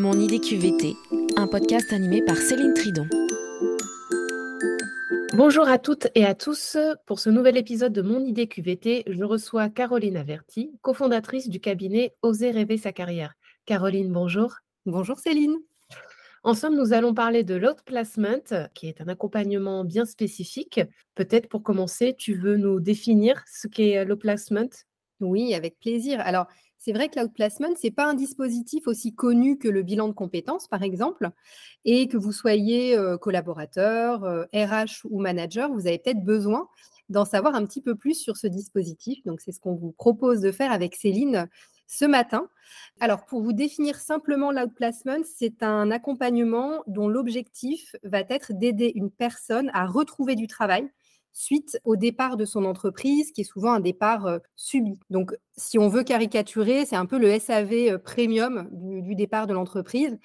[0.00, 0.96] Mon idée QVT,
[1.36, 3.06] un podcast animé par Céline Tridon.
[5.34, 6.78] Bonjour à toutes et à tous.
[7.04, 12.14] Pour ce nouvel épisode de Mon idée QVT, je reçois Caroline Averti, cofondatrice du cabinet
[12.22, 13.34] Oser rêver sa carrière.
[13.66, 14.54] Caroline, bonjour.
[14.86, 15.58] Bonjour Céline.
[16.44, 20.80] En somme, nous allons parler de l'outplacement, qui est un accompagnement bien spécifique.
[21.14, 24.70] Peut-être pour commencer, tu veux nous définir ce qu'est l'outplacement
[25.20, 26.20] Oui, avec plaisir.
[26.20, 26.46] Alors,
[26.80, 30.12] c'est vrai que l'outplacement, ce n'est pas un dispositif aussi connu que le bilan de
[30.12, 31.30] compétences, par exemple,
[31.84, 34.22] et que vous soyez euh, collaborateur,
[34.54, 36.68] RH ou manager, vous avez peut-être besoin
[37.10, 39.22] d'en savoir un petit peu plus sur ce dispositif.
[39.26, 41.48] Donc, c'est ce qu'on vous propose de faire avec Céline
[41.86, 42.48] ce matin.
[43.00, 49.10] Alors, pour vous définir simplement l'outplacement, c'est un accompagnement dont l'objectif va être d'aider une
[49.10, 50.88] personne à retrouver du travail
[51.32, 54.98] suite au départ de son entreprise, qui est souvent un départ subi.
[55.10, 60.18] Donc, si on veut caricaturer, c'est un peu le SAV premium du, départ de l'entreprise.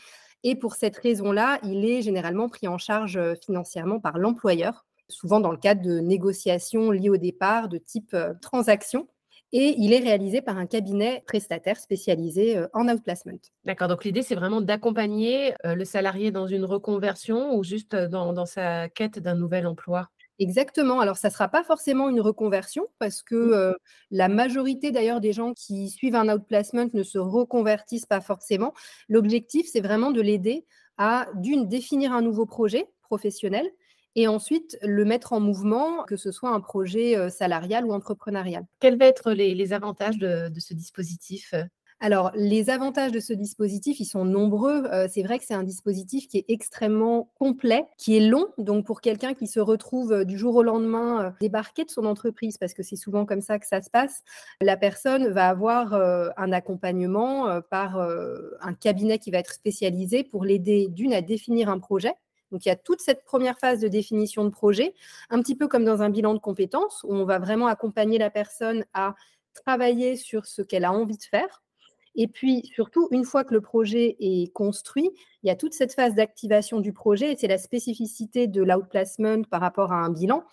[0.44, 5.52] Et pour cette raison-là, il est généralement pris en charge financièrement par l'employeur, souvent dans
[5.52, 9.08] le cadre de négociations liées au départ de type transaction
[9.52, 13.39] et il est réalisé par un cabinet prestataire spécialisé en outplacement.
[13.64, 18.89] D'accord, donc l'idée c'est vraiment d'accompagner le salarié dans une reconversion ou juste dans sa
[18.89, 20.09] quête d'un nouvel emploi?
[20.39, 21.00] Exactement.
[21.00, 23.75] Alors, ça ne sera pas forcément une reconversion parce que mmh.
[24.11, 28.73] la majorité d'ailleurs des gens qui suivent un outplacement ne se reconvertissent pas forcément.
[29.08, 30.66] L'objectif, c'est vraiment de l'aider
[30.97, 33.69] à, d'une, définir un nouveau projet professionnel
[34.16, 38.66] et ensuite le mettre en mouvement, que ce soit un projet salarial ou entrepreneurial.
[38.80, 41.53] Quels vont être les, avantages de, ce dispositif
[42.06, 44.86] alors, les avantages de ce dispositif, ils sont nombreux.
[44.94, 48.45] Euh, c'est vrai que c'est un dispositif qui est extrêmement complet, qui est long.
[48.59, 52.06] Donc, pour quelqu'un qui se retrouve euh, du jour au lendemain euh, débarqué de son
[52.06, 54.22] entreprise, parce que c'est souvent comme ça que ça se passe,
[54.61, 60.88] la personne va avoir un accompagnement par un cabinet qui va être spécialisé pour l'aider
[60.89, 62.14] d'une à définir un projet.
[62.52, 64.94] Donc, il y a toute cette première phase de définition de projet,
[65.32, 68.30] un petit peu comme dans un bilan de compétences, où on va vraiment accompagner la
[68.30, 69.16] personne à
[69.55, 71.64] travailler sur ce qu'elle a envie de faire
[72.15, 75.11] et puis, surtout, une fois que le projet est construit,
[75.43, 79.43] il y a toute cette phase d'activation du projet et c'est la spécificité de l'outplacement
[79.43, 80.43] par rapport à un bilan.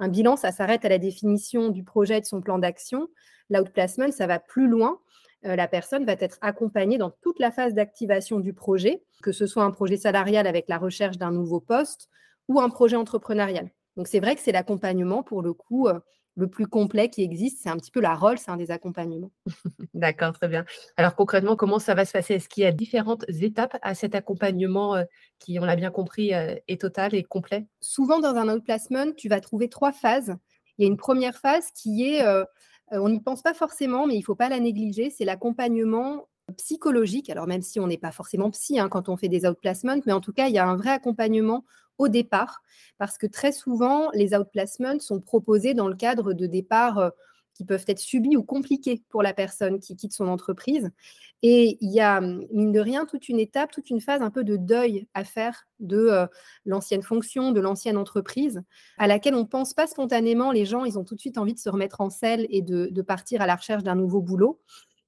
[0.00, 3.08] Un bilan, ça s'arrête à la définition du projet et de son plan d'action.
[3.48, 4.98] L'outplacement, ça va plus loin.
[5.46, 9.46] Euh, la personne va être accompagnée dans toute la phase d'activation du projet, que ce
[9.46, 12.08] soit un projet salarial avec la recherche d'un nouveau poste
[12.48, 13.70] ou un projet entrepreneurial.
[13.96, 16.00] Donc, c'est vrai que c'est l'accompagnement, pour le coup, euh,
[16.36, 17.60] le plus complet qui existe.
[17.62, 19.30] C'est un petit peu la rôle, c'est un des accompagnements.
[19.94, 20.64] D'accord, très bien.
[20.96, 22.34] Alors concrètement, comment ça va se passer?
[22.34, 25.04] Est-ce qu'il y a différentes étapes à cet accompagnement euh,
[25.38, 27.66] qui, on l'a bien compris, euh, est total et complet?
[27.80, 30.34] Souvent, dans un outplacement, tu vas trouver trois phases.
[30.78, 32.44] Il y a une première phase qui est, euh,
[32.90, 36.28] on n'y pense pas forcément, mais il ne faut pas la négliger, c'est l'accompagnement
[36.58, 37.30] psychologique.
[37.30, 40.12] Alors même si on n'est pas forcément psy hein, quand on fait des outplacements, mais
[40.12, 41.64] en tout cas, il y a un vrai accompagnement
[41.98, 42.62] au départ,
[42.98, 47.10] parce que très souvent, les outplacements sont proposés dans le cadre de départs euh,
[47.54, 50.90] qui peuvent être subis ou compliqués pour la personne qui quitte son entreprise.
[51.42, 54.30] Et il y a, hum, mine de rien, toute une étape, toute une phase un
[54.30, 56.26] peu de deuil à faire de euh,
[56.64, 58.62] l'ancienne fonction, de l'ancienne entreprise,
[58.98, 60.50] à laquelle on ne pense pas spontanément.
[60.50, 63.02] Les gens, ils ont tout de suite envie de se remettre en selle et de
[63.02, 64.60] partir à la recherche d'un nouveau boulot.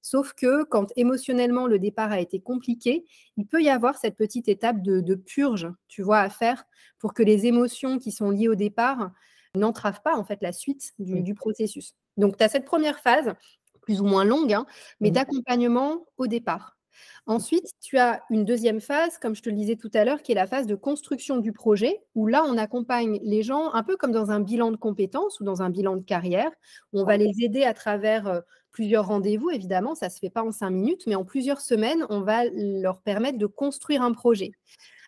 [0.09, 3.03] Sauf que quand émotionnellement le départ a été compliqué,
[3.35, 6.63] il peut y avoir cette petite étape de, purge, tu vois, à faire
[6.97, 9.11] pour que les émotions qui sont liées au départ
[9.53, 11.93] n'entravent pas en fait la suite du, processus.
[12.15, 13.33] Donc, tu as cette première phase,
[13.81, 14.65] plus ou moins longue, hein,
[15.01, 16.77] mais d'accompagnement au départ.
[17.25, 20.31] Ensuite, tu as une deuxième phase, comme je te le disais tout à l'heure, qui
[20.31, 23.97] est la phase de construction du projet, où là, on accompagne les gens un peu
[23.97, 26.51] comme dans un bilan de compétences ou dans un bilan de carrière,
[26.93, 28.39] où on va les aider à travers euh,
[28.77, 32.05] plusieurs rendez-vous, évidemment, ça ne se fait pas en cinq minutes, mais en plusieurs semaines,
[32.11, 34.51] on va leur permettre de construire un projet.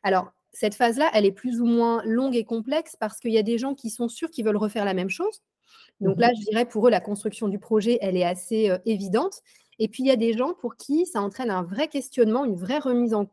[0.01, 3.43] Alors, cette phase-là, elle est plus ou moins longue et complexe parce qu'il y a
[3.43, 5.43] des gens qui sont sûrs qu'ils veulent refaire la même chose.
[5.99, 8.79] Donc mmh là, je dirais pour eux, la construction du projet, elle est assez euh,
[8.87, 9.43] évidente.
[9.77, 12.55] Et puis, il y a des gens pour qui ça entraîne un vrai questionnement, une
[12.55, 13.27] vraie remise en,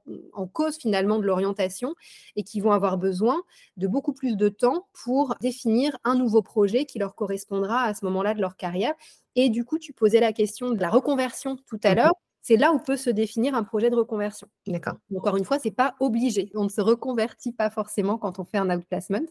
[0.53, 1.95] cause finalement de l'orientation
[2.37, 3.43] et qui vont avoir besoin
[3.79, 8.05] de beaucoup plus de temps pour définir un nouveau projet qui leur correspondra à ce
[8.05, 8.93] moment-là de leur carrière.
[9.37, 12.13] Et du coup, tu posais la question de la reconversion tout à mmh l'heure
[12.47, 14.47] c'est là où peut se définir un projet de reconversion.
[14.69, 14.95] D'accord.
[15.17, 16.53] Encore une fois, c'est pas obligé.
[16.55, 19.27] On ne se reconvertit pas forcément quand on fait un outplacement.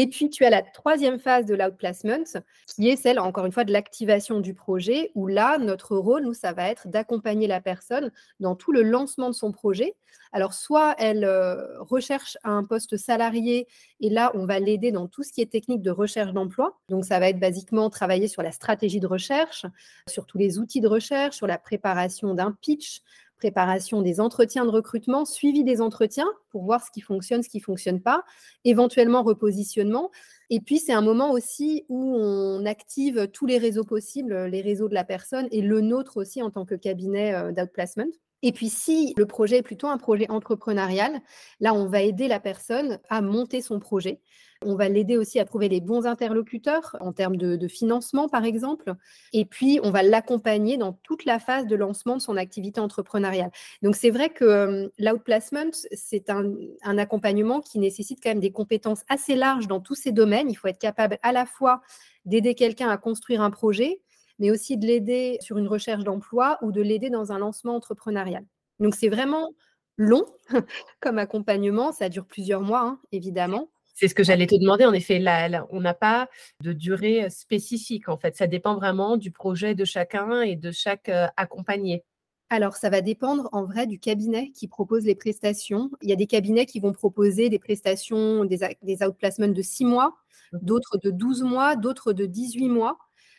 [0.00, 2.22] Et puis, tu as la troisième phase de l'outplacement,
[2.68, 6.34] qui est celle, encore une fois, de l'activation du projet, où là, notre rôle, nous,
[6.34, 9.96] ça va être d'accompagner la personne dans tout le lancement de son projet.
[10.30, 13.66] Alors, soit elle euh, recherche un poste salarié,
[13.98, 16.78] et là, on va l'aider dans tout ce qui est technique de recherche d'emploi.
[16.88, 19.66] Donc, ça va être basiquement travailler sur la stratégie de recherche,
[20.08, 23.02] sur tous les outils de recherche, sur la préparation d'un pitch,
[23.38, 27.58] préparation des entretiens de recrutement, suivi des entretiens pour voir ce qui fonctionne, ce qui
[27.58, 28.24] ne fonctionne pas,
[28.64, 30.10] éventuellement repositionnement.
[30.50, 34.88] Et puis, c'est un moment aussi où on active tous les réseaux possibles, les réseaux
[34.88, 38.06] de la personne et le nôtre aussi en tant que cabinet euh, d'outplacement.
[38.42, 41.20] Et puis, si le projet est plutôt un projet entrepreneurial,
[41.60, 44.20] là, on va aider la personne à monter son projet.
[44.64, 48.94] On va l'aider aussi à trouver les bons interlocuteurs en termes de, financement, par exemple.
[49.32, 53.52] Et puis, on va l'accompagner dans toute la phase de lancement de son activité entrepreneuriale.
[53.82, 59.04] Donc, c'est vrai que euh, l'outplacement, c'est un, accompagnement qui nécessite quand même des compétences
[59.08, 60.50] assez larges dans tous ces domaines.
[60.50, 61.80] Il faut être capable à la fois
[62.24, 64.02] d'aider quelqu'un à construire un projet,
[64.40, 68.44] mais aussi de l'aider sur une recherche d'emploi ou de l'aider dans un lancement entrepreneurial.
[68.80, 69.52] Donc, c'est vraiment
[69.96, 70.24] long
[71.00, 71.92] comme accompagnement.
[71.92, 73.68] Ça dure plusieurs mois, hein, évidemment.
[74.00, 74.84] C'est ce que j'allais te demander.
[74.84, 76.28] En effet, là, on n'a pas
[76.62, 78.08] de durée spécifique.
[78.08, 82.04] En fait, ça dépend vraiment du projet de chacun et de chaque accompagné.
[82.48, 85.90] Alors, ça va dépendre en vrai du cabinet qui propose les prestations.
[86.00, 89.84] Il y a des cabinets qui vont proposer des prestations, des, des outplacements de 6
[89.84, 90.14] mois,
[90.52, 92.98] mmh d'autres de 12 mois, d'autres de 18 mois.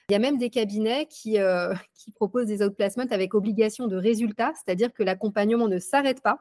[0.09, 1.37] Il y a même des cabinets qui,
[1.95, 6.39] qui proposent des outplacements avec obligation de résultat, c'est-à-dire que l'accompagnement ne s'arrête pas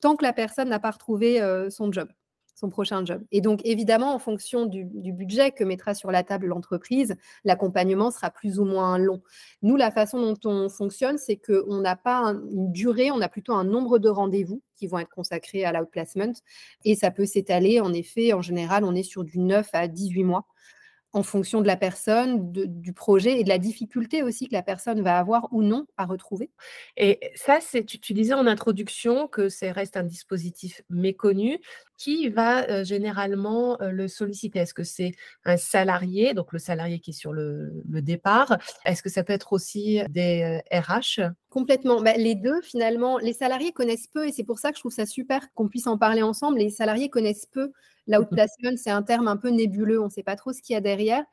[0.00, 1.40] tant que la personne n'a pas retrouvé
[1.70, 2.08] son job
[2.68, 3.22] prochain job.
[3.32, 8.30] Et donc, évidemment, en fonction du, budget que mettra sur la table l'entreprise, l'accompagnement sera
[8.30, 9.22] plus ou moins long.
[9.62, 13.54] Nous, la façon dont on fonctionne, c'est qu'on n'a pas une durée, on a plutôt
[13.54, 16.32] un nombre de rendez-vous qui vont être consacrés à l'outplacement.
[16.84, 20.24] Et ça peut s'étaler, en effet, en général, on est sur du 9 à 18
[20.24, 20.46] mois
[21.14, 25.00] en fonction de la personne, du projet et de la difficulté aussi que la personne
[25.00, 26.50] va avoir ou non à retrouver.
[26.96, 31.60] Et ça, c'est tu, disais en introduction que ça reste un dispositif méconnu.
[31.96, 34.58] Qui va généralement le solliciter?
[34.58, 35.12] Est-ce que c'est
[35.44, 38.58] un salarié, donc le salarié qui est sur le, départ?
[38.84, 42.00] Est-ce que ça peut être aussi des RH Complètement.
[42.02, 44.92] Bah, les deux, finalement, les salariés connaissent peu et c'est pour ça que je trouve
[44.92, 46.58] ça super qu'on puisse en parler ensemble.
[46.58, 47.72] Les salariés connaissent peu
[48.06, 50.76] L'outplacement, c'est un terme un peu nébuleux, on ne sait pas trop ce qu'il y
[50.76, 51.24] a derrière.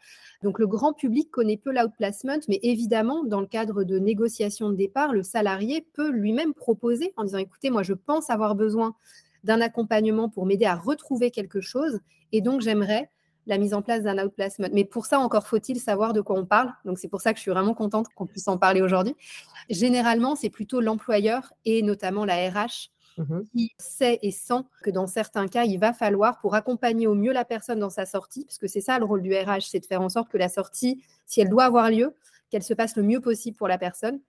[0.41, 4.75] Donc le grand public connaît peu l'outplacement, mais évidemment, dans le cadre de négociations de
[4.75, 8.95] départ, le salarié peut lui-même proposer en disant, écoutez, moi, je pense avoir besoin
[9.43, 11.99] d'un accompagnement pour m'aider à retrouver quelque chose,
[12.31, 13.09] et donc j'aimerais
[13.47, 14.67] la mise en place d'un outplacement.
[14.71, 16.73] Mais pour ça, encore faut-il savoir de quoi on parle.
[16.85, 19.15] Donc c'est pour ça que je suis vraiment contente qu'on puisse en parler aujourd'hui.
[19.69, 25.07] Généralement, c'est plutôt l'employeur et notamment la RH Mmh qui sait et sent que dans
[25.07, 28.57] certains cas, il va falloir, pour accompagner au mieux la personne dans sa sortie, parce
[28.57, 31.03] que c'est ça le rôle du RH, c'est de faire en sorte que la sortie,
[31.25, 32.15] si elle doit avoir lieu,
[32.49, 34.19] qu'elle se passe le mieux possible pour la personne.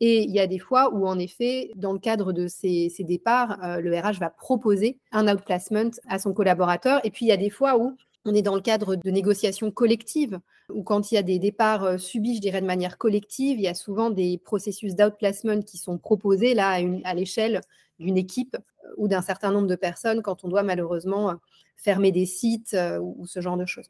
[0.00, 3.58] Et il y a des fois où, en effet, dans le cadre de ces, départs,
[3.64, 7.00] euh, le RH va proposer un outplacement à son collaborateur.
[7.04, 9.70] Et puis, il y a des fois où on est dans le cadre de négociations
[9.72, 10.38] collectives,
[10.72, 13.62] ou quand il y a des départs euh, subis, je dirais, de manière collective, il
[13.62, 17.60] y a souvent des processus d'outplacement qui sont proposés à l'échelle
[17.98, 21.34] d'une équipe euh, ou d'un certain nombre de personnes quand on doit malheureusement
[21.76, 23.88] fermer des sites ou, ce genre de choses.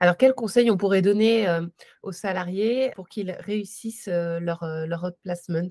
[0.00, 1.46] Alors, quels conseils on pourrait donner
[2.02, 5.68] aux salariés pour qu'ils réussissent leur, leur placement?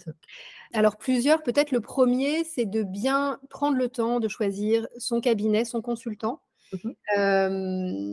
[0.73, 1.43] Alors, plusieurs.
[1.43, 6.41] Peut-être le premier, c'est de bien prendre le temps de choisir son cabinet, son consultant.
[6.73, 6.91] Mmh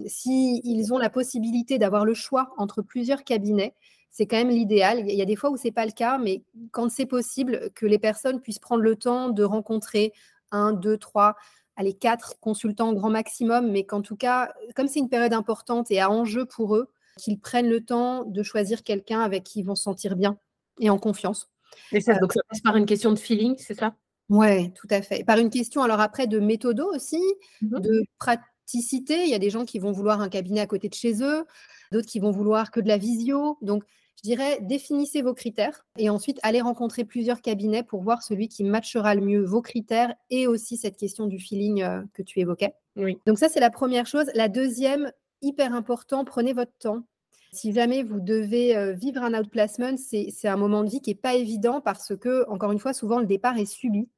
[0.07, 3.75] S'ils ont la possibilité d'avoir le choix entre plusieurs cabinets,
[4.11, 5.05] c'est quand même l'idéal.
[5.09, 6.43] Il y a des fois où ce n'est pas le cas, mais
[6.73, 10.13] quand c'est possible, que les personnes puissent prendre le temps de rencontrer
[10.51, 11.37] un, deux, trois,
[11.79, 15.91] allez, quatre consultants au grand maximum, mais qu'en tout cas, comme c'est une période importante
[15.91, 19.65] et à enjeu pour eux, qu'ils prennent le temps de choisir quelqu'un avec qui ils
[19.65, 20.39] vont se sentir bien
[20.81, 21.51] et en confiance.
[21.93, 23.95] Et ça, donc ça passe par une question de feeling, c'est ça?
[24.29, 25.25] Oui, tout à fait.
[25.25, 27.23] Par une question, alors après, de méthodo aussi,
[27.63, 29.25] mmh de praticité.
[29.25, 31.47] Il y a des gens qui vont vouloir un cabinet à côté de chez eux,
[31.93, 33.57] d'autres qui vont vouloir que de la visio.
[33.63, 33.85] Donc,
[34.19, 38.65] je dirais, définissez vos critères et ensuite allez rencontrer plusieurs cabinets pour voir celui qui
[38.65, 42.75] matchera le mieux vos critères et aussi cette question du feeling euh, que tu évoquais.
[42.97, 43.19] Oui.
[43.27, 44.27] Donc ça, c'est la première chose.
[44.35, 47.05] La deuxième, hyper important, prenez votre temps.
[47.53, 51.17] Si jamais vous devez euh, vivre un outplacement, c'est un moment de vie qui n'est
[51.17, 54.09] pas évident parce que, encore une fois, souvent le départ est subi.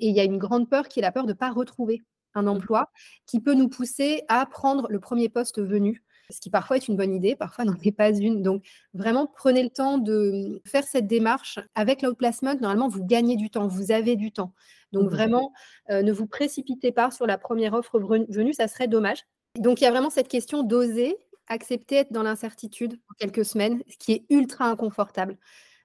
[0.00, 2.02] Et il y a une grande peur qui est la peur de ne pas retrouver
[2.34, 2.48] un mmh.
[2.48, 2.90] emploi
[3.26, 6.96] qui peut nous pousser à prendre le premier poste venu ce qui parfois est une
[6.96, 8.42] bonne idée, parfois n'en est pas une.
[8.42, 8.64] Donc,
[8.94, 11.58] vraiment, prenez le temps de faire cette démarche.
[11.74, 14.52] Avec l'outplacement, normalement, vous gagnez du temps, vous avez du temps.
[14.92, 15.52] Donc, mmh vraiment,
[15.90, 19.24] euh, ne vous précipitez pas sur la première offre venue, ça serait dommage.
[19.58, 21.16] Donc, il y a vraiment cette question d'oser
[21.48, 25.36] accepter être dans l'incertitude pour quelques semaines, ce qui est ultra inconfortable.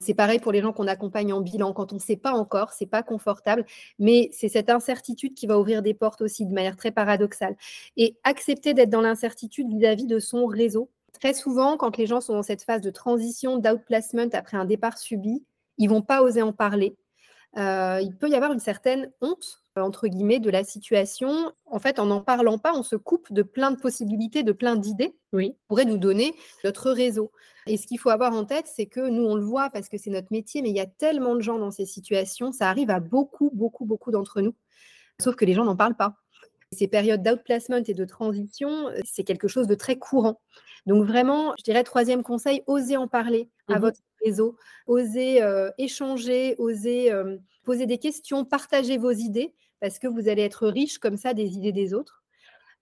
[0.02, 1.72] C'est pareil pour les gens qu'on accompagne en bilan.
[1.72, 3.64] Quand on ne sait pas encore, c'est pas confortable,
[4.00, 7.56] mais c'est cette incertitude qui va ouvrir des portes aussi de manière très paradoxale.
[7.96, 10.90] Et accepter d'être dans l'incertitude vis-à-vis de son réseau.
[11.12, 14.98] Très souvent, quand les gens sont dans cette phase de transition, d'outplacement après un départ
[14.98, 15.44] subi,
[15.78, 16.96] ils vont pas oser en parler
[17.56, 21.52] il peut y avoir une certaine honte, entre guillemets, de la situation.
[21.66, 24.76] En fait, en n'en parlant pas, on se coupe de plein de possibilités, de plein
[24.76, 25.52] d'idées oui.
[25.52, 27.32] qui pourraient nous donner notre réseau.
[27.66, 29.98] Et ce qu'il faut avoir en tête, c'est que nous, on le voit parce que
[29.98, 32.90] c'est notre métier, mais il y a tellement de gens dans ces situations, ça arrive
[32.90, 34.54] à beaucoup, beaucoup, beaucoup d'entre nous,
[35.20, 36.21] sauf que les gens n'en parlent pas.
[36.72, 40.40] Ces périodes d'outplacement et de transition, c'est quelque chose de très courant.
[40.86, 45.40] Donc vraiment, je dirais troisième conseil, osez en parler à mmh votre réseau, osez
[45.78, 47.12] échanger, osez
[47.64, 51.56] poser des questions, partager vos idées, parce que vous allez être riche comme ça des
[51.56, 52.22] idées des autres.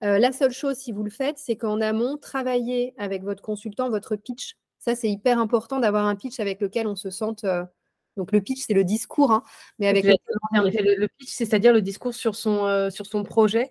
[0.01, 4.17] la seule chose, si vous le faites, c'est qu'en amont, travaillez avec votre consultant votre
[4.17, 4.57] pitch.
[4.79, 7.45] Ça, c'est hyper important d'avoir un pitch avec lequel on se sente
[8.21, 9.43] donc le pitch, c'est le discours, hein,
[9.79, 10.15] mais avec le...
[10.97, 11.09] le...
[11.09, 13.71] pitch, c'est-à-dire le discours sur son, sur son projet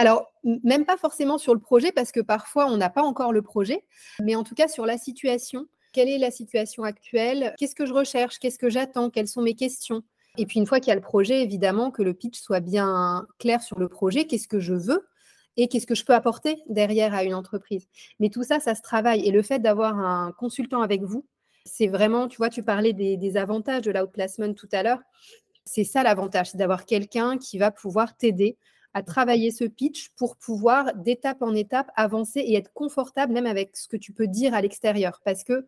[0.00, 3.42] alors, même pas forcément sur le projet, parce que parfois, on n'a pas encore le
[3.42, 3.84] projet,
[4.22, 5.66] mais en tout cas sur la situation.
[5.92, 7.52] Quelle est la situation actuelle?
[7.58, 8.38] Qu'est-ce que je recherche?
[8.38, 9.10] Qu'est-ce que j'attends?
[9.10, 10.02] Quelles sont mes questions?
[10.36, 13.26] Et puis, une fois qu'il y a le projet, évidemment, que le pitch soit bien
[13.40, 14.24] clair sur le projet.
[14.24, 15.08] Qu'est-ce que je veux?
[15.56, 17.88] Et qu'est-ce que je peux apporter derrière à une entreprise?
[18.20, 19.26] Mais tout ça, ça se travaille.
[19.26, 21.26] Et le fait d'avoir un consultant avec vous,
[21.68, 25.00] c'est vraiment, tu vois, tu parlais des, avantages de l'outplacement tout à l'heure.
[25.64, 28.56] C'est ça l'avantage, c'est d'avoir quelqu'un qui va pouvoir t'aider
[28.94, 33.76] à travailler ce pitch pour pouvoir d'étape en étape avancer et être confortable même avec
[33.76, 35.20] ce que tu peux dire à l'extérieur.
[35.24, 35.66] Parce que,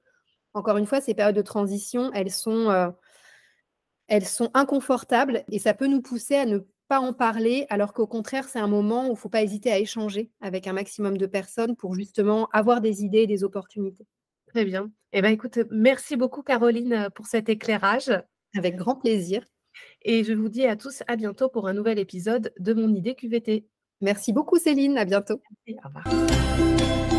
[0.55, 2.89] encore une fois, ces périodes de transition, elles sont, euh,
[4.09, 8.09] elles sont inconfortables et ça peut nous pousser à ne pas en parler, alors qu'au
[8.09, 11.19] contraire, c'est un moment où il ne faut pas hésiter à échanger avec un maximum
[11.19, 14.09] de personnes pour justement avoir des idées et des opportunités.
[14.53, 14.91] Très bien.
[15.13, 18.13] Eh bien, écoute, merci beaucoup, Caroline, pour cet éclairage.
[18.57, 19.45] Avec grand plaisir.
[20.03, 23.15] Et je vous dis à tous à bientôt pour un nouvel épisode de Mon idée
[23.15, 23.67] QVT.
[24.01, 25.41] Merci beaucoup Céline, à bientôt.
[25.67, 27.10] Merci, au revoir.